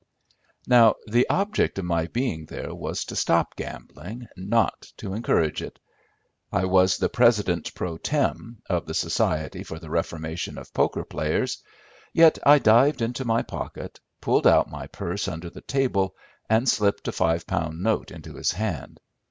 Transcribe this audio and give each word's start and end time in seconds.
Now, 0.65 0.95
the 1.05 1.29
object 1.29 1.77
of 1.77 1.85
my 1.85 2.07
being 2.07 2.47
there 2.47 2.73
was 2.73 3.05
to 3.05 3.15
stop 3.15 3.55
gambling, 3.55 4.27
not 4.35 4.91
to 4.97 5.13
encourage 5.13 5.61
it. 5.61 5.77
I 6.51 6.65
was 6.65 6.97
the 6.97 7.07
president 7.07 7.71
pro 7.75 7.99
tem, 7.99 8.63
of 8.67 8.87
the 8.87 8.95
Society 8.95 9.61
for 9.61 9.77
the 9.77 9.91
Reformation 9.91 10.57
of 10.57 10.73
Poker 10.73 11.03
Players, 11.05 11.61
yet 12.13 12.39
I 12.43 12.57
dived 12.57 13.03
into 13.03 13.25
my 13.25 13.43
pocket, 13.43 13.99
pulled 14.21 14.47
out 14.47 14.71
my 14.71 14.87
purse 14.87 15.27
under 15.27 15.51
the 15.51 15.61
table 15.61 16.15
and 16.49 16.67
slipped 16.67 17.07
a 17.07 17.11
five 17.11 17.45
pound 17.45 17.83
note 17.83 18.09
into 18.09 18.33
his 18.33 18.53
hand. 18.53 18.99